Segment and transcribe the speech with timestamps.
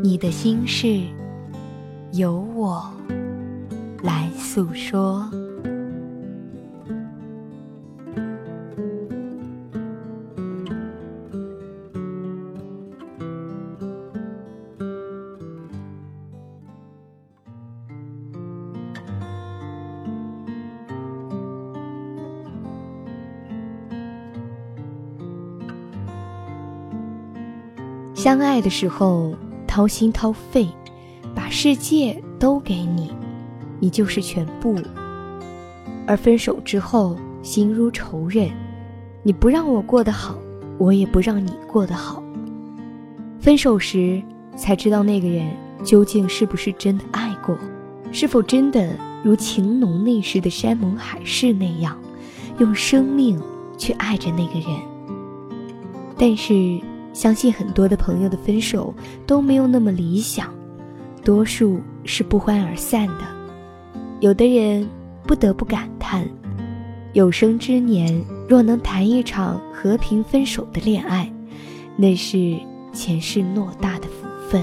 [0.00, 1.02] 你的心事，
[2.12, 2.88] 由我
[4.02, 5.28] 来诉说。
[28.14, 29.34] 相爱的时候。
[29.78, 30.66] 掏心掏肺，
[31.36, 33.12] 把世界都给你，
[33.78, 34.74] 你就是全部。
[36.04, 38.50] 而分手之后，心如仇人，
[39.22, 40.36] 你不让我过得好，
[40.78, 42.20] 我也不让你过得好。
[43.38, 44.20] 分手时
[44.56, 45.48] 才知道那个人
[45.84, 47.56] 究竟是不是真的爱过，
[48.10, 51.96] 是否真的如情浓那时的山盟海誓那样，
[52.58, 53.40] 用生命
[53.76, 54.76] 去爱着那个人。
[56.18, 56.80] 但是。
[57.18, 58.94] 相信很多的朋友的分手
[59.26, 60.54] 都没有那么理想，
[61.24, 63.24] 多数是不欢而散的。
[64.20, 64.88] 有的人
[65.26, 66.24] 不得不感叹：
[67.14, 71.28] 有生之年若能谈一场和平分手的恋爱，
[71.96, 72.56] 那是
[72.92, 74.62] 前世偌大的福分。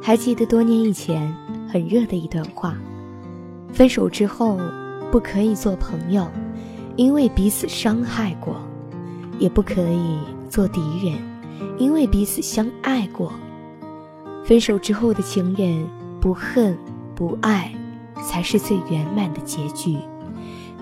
[0.00, 1.30] 还记得多年以前
[1.70, 2.74] 很热的一段话：
[3.70, 4.58] 分手之后
[5.12, 6.26] 不可以做朋友，
[6.96, 8.54] 因为彼此伤害过；
[9.38, 10.16] 也不可以。
[10.48, 11.18] 做敌人，
[11.78, 13.32] 因为彼此相爱过。
[14.44, 15.86] 分手之后的情人，
[16.20, 16.76] 不恨
[17.14, 17.72] 不爱，
[18.26, 19.96] 才是最圆满的结局。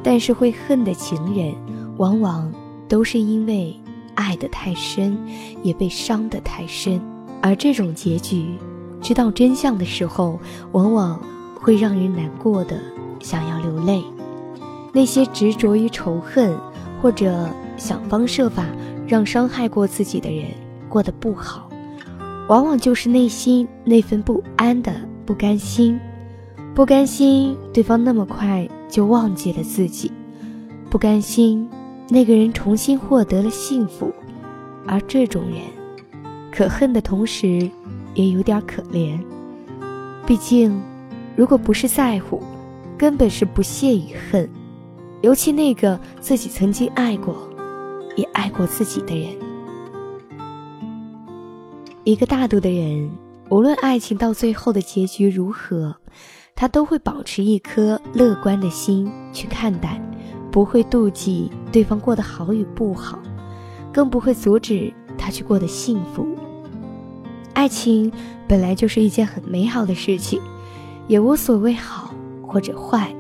[0.02, 1.54] 但是会恨的情人，
[1.96, 2.52] 往往
[2.88, 3.74] 都是因为
[4.14, 5.18] 爱得太深，
[5.62, 7.00] 也被伤得太深。
[7.42, 8.54] 而这种结局，
[9.00, 10.38] 知道真相的时候，
[10.72, 11.20] 往往
[11.60, 12.80] 会让人难过的
[13.20, 14.04] 想要流泪。
[14.92, 16.56] 那些执着于仇恨，
[17.02, 18.64] 或者想方设法。
[19.06, 20.46] 让伤害过自己的人
[20.88, 21.68] 过得不好，
[22.48, 24.92] 往往就是内心那份不安的
[25.24, 25.98] 不甘心，
[26.74, 30.10] 不甘心对方那么快就忘记了自己，
[30.90, 31.68] 不甘心
[32.08, 34.12] 那个人重新获得了幸福，
[34.86, 35.60] 而这种人，
[36.52, 37.70] 可恨的同时，
[38.14, 39.18] 也有点可怜。
[40.26, 40.80] 毕竟，
[41.36, 42.42] 如果不是在乎，
[42.98, 44.48] 根本是不屑于恨，
[45.22, 47.36] 尤其那个自己曾经爱过。
[48.16, 49.32] 也爱过自己的人。
[52.02, 53.10] 一个大度的人，
[53.50, 55.94] 无论爱情到最后的结局如何，
[56.54, 60.00] 他都会保持一颗乐观的心去看待，
[60.50, 63.18] 不会妒忌对方过得好与不好，
[63.92, 66.26] 更不会阻止他去过得幸福。
[67.54, 68.12] 爱情
[68.46, 70.40] 本来就是一件很美好的事情，
[71.08, 72.14] 也无所谓好
[72.46, 73.12] 或者坏，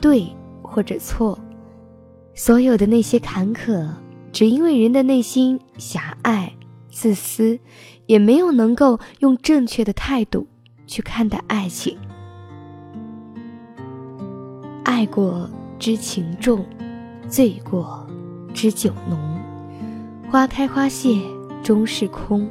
[0.00, 0.26] 对
[0.62, 1.38] 或者错，
[2.34, 3.88] 所有的那些坎坷。
[4.36, 6.52] 只因为人的内心狭隘、
[6.90, 7.58] 自私，
[8.04, 10.46] 也没有能够用正确的态度
[10.86, 11.96] 去看待爱情。
[14.84, 15.48] 爱过
[15.78, 16.66] 知情重，
[17.26, 18.06] 醉过
[18.52, 19.18] 知酒浓。
[20.30, 21.18] 花开花谢
[21.62, 22.46] 终是空，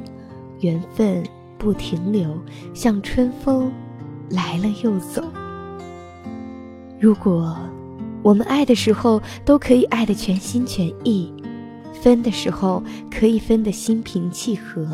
[0.58, 1.22] 缘分
[1.56, 2.36] 不停留，
[2.74, 3.72] 像春风
[4.28, 5.22] 来了又走。
[6.98, 7.56] 如果
[8.24, 11.32] 我们爱的时候都可以爱得全心全意。
[12.02, 14.86] 分的时候可以分得心平气和，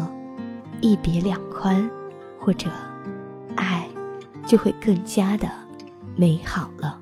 [0.80, 1.90] 一别两宽，
[2.38, 2.70] 或者
[3.56, 3.86] 爱
[4.46, 5.48] 就会更加的
[6.16, 7.01] 美好了。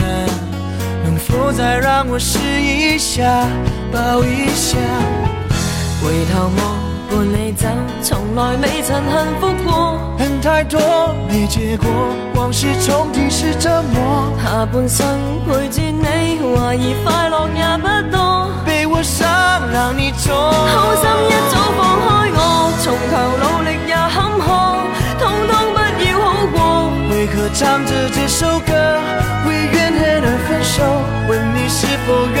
[1.51, 3.45] 再让我试一下，
[3.91, 4.77] 抱一下，
[6.01, 7.67] 回头望伴你走
[8.01, 9.99] 从来未曾幸福过。
[10.17, 10.79] 恨太多
[11.27, 11.89] 没结果，
[12.35, 14.31] 往事重提是折磨。
[14.41, 15.05] 下半生
[15.45, 18.49] 陪住你，怀疑快乐也不多。
[18.65, 19.29] 被我伤，
[19.73, 20.33] 让你痛。
[20.33, 22.39] 好心一早放开我，
[22.81, 24.47] 从头努力也坎坷，
[25.19, 26.57] 通通不要好过。
[27.09, 28.71] 为何唱着这首歌，
[32.11, 32.40] forgot.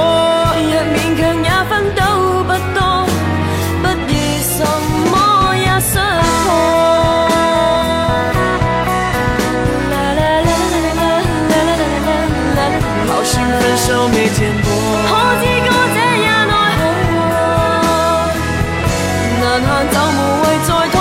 [19.91, 20.95] 就無謂再拖，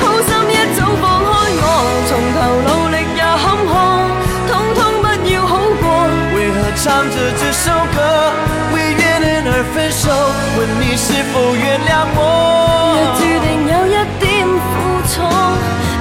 [0.00, 1.64] 好心一早放開我，
[2.06, 3.74] 從頭努力也坎坷，
[4.48, 5.52] 通通不要好
[5.82, 5.84] 過。
[6.34, 7.64] 为何唱着这首
[7.94, 7.98] 歌，
[8.72, 10.04] 为怨恨而分手？
[10.56, 12.18] 问你是否原谅我
[12.96, 13.04] 若？
[13.18, 14.74] 注定有一點苦
[15.10, 15.14] 楚，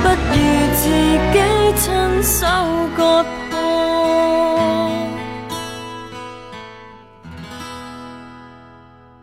[0.03, 0.37] 不如
[0.75, 0.83] 自
[1.33, 1.37] 己
[1.75, 1.87] 親
[2.21, 2.45] 手
[2.95, 2.99] 割
[3.49, 3.53] 破。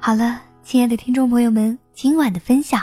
[0.00, 2.82] 好了，亲爱的聽眾朋友们，今晚的分享